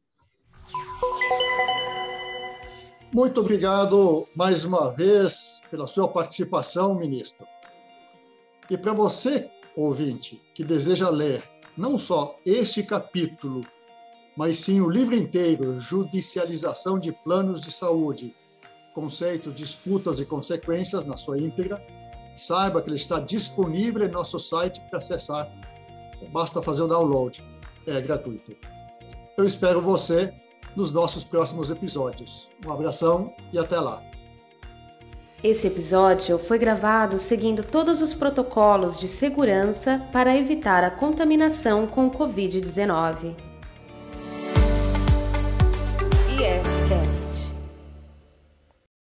Muito 3.12 3.40
obrigado 3.40 4.28
mais 4.36 4.64
uma 4.64 4.88
vez 4.92 5.60
pela 5.68 5.88
sua 5.88 6.06
participação, 6.06 6.94
ministro. 6.94 7.44
E 8.70 8.78
para 8.78 8.92
você, 8.92 9.50
ouvinte, 9.74 10.40
que 10.54 10.62
deseja 10.62 11.10
ler 11.10 11.42
não 11.76 11.98
só 11.98 12.38
este 12.46 12.84
capítulo, 12.84 13.66
mas 14.36 14.58
sim 14.58 14.80
o 14.80 14.88
livro 14.88 15.16
inteiro, 15.16 15.80
Judicialização 15.80 17.00
de 17.00 17.12
Planos 17.24 17.60
de 17.60 17.72
Saúde, 17.72 18.32
Conceito, 18.94 19.50
Disputas 19.50 20.20
e 20.20 20.24
Consequências, 20.24 21.04
na 21.04 21.16
sua 21.16 21.36
íntegra, 21.36 21.84
saiba 22.36 22.80
que 22.80 22.90
ele 22.90 22.96
está 22.96 23.18
disponível 23.18 24.06
em 24.06 24.10
nosso 24.10 24.38
site 24.38 24.80
para 24.88 25.00
acessar. 25.00 25.50
Basta 26.32 26.62
fazer 26.62 26.82
o 26.82 26.86
download, 26.86 27.42
é 27.88 28.00
gratuito. 28.00 28.56
Eu 29.36 29.44
espero 29.44 29.82
você 29.82 30.32
nos 30.76 30.92
nossos 30.92 31.24
próximos 31.24 31.70
episódios. 31.70 32.50
Um 32.64 32.70
abração 32.70 33.32
e 33.52 33.58
até 33.58 33.78
lá. 33.78 34.02
Esse 35.42 35.66
episódio 35.66 36.38
foi 36.38 36.58
gravado 36.58 37.18
seguindo 37.18 37.64
todos 37.64 38.02
os 38.02 38.12
protocolos 38.12 38.98
de 39.00 39.08
segurança 39.08 40.06
para 40.12 40.36
evitar 40.36 40.84
a 40.84 40.90
contaminação 40.90 41.86
com 41.86 42.06
o 42.06 42.10
Covid-19. 42.10 43.49